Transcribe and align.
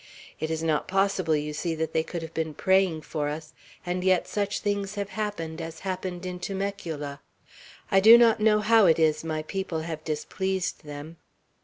It 0.39 0.49
is 0.49 0.63
not 0.63 0.87
possible, 0.87 1.35
you 1.35 1.53
see, 1.53 1.75
that 1.75 1.93
they 1.93 2.01
could 2.01 2.23
have 2.23 2.33
been 2.33 2.55
praying 2.55 3.01
for 3.03 3.29
us, 3.29 3.53
and 3.85 4.03
yet 4.03 4.27
such 4.27 4.61
things 4.61 4.95
have 4.95 5.09
happened, 5.09 5.61
as 5.61 5.81
happened 5.81 6.25
in 6.25 6.39
Temecula. 6.39 7.21
I 7.91 7.99
do 7.99 8.17
not 8.17 8.39
know 8.39 8.61
how 8.61 8.87
it 8.87 8.97
is 8.97 9.23
my 9.23 9.43
people 9.43 9.81
have 9.81 10.03
displeased 10.03 10.85
them." 10.85 11.17